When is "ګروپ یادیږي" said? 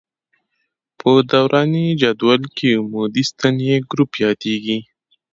3.91-4.77